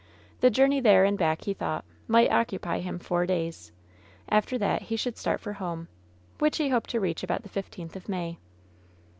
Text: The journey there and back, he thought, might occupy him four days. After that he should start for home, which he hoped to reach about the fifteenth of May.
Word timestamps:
The 0.39 0.49
journey 0.49 0.81
there 0.81 1.05
and 1.05 1.15
back, 1.15 1.43
he 1.43 1.53
thought, 1.53 1.85
might 2.07 2.31
occupy 2.31 2.79
him 2.79 2.97
four 2.97 3.27
days. 3.27 3.71
After 4.29 4.57
that 4.57 4.81
he 4.81 4.95
should 4.95 5.15
start 5.15 5.39
for 5.39 5.53
home, 5.53 5.89
which 6.39 6.57
he 6.57 6.69
hoped 6.69 6.89
to 6.89 6.99
reach 6.99 7.21
about 7.21 7.43
the 7.43 7.49
fifteenth 7.49 7.95
of 7.95 8.09
May. 8.09 8.39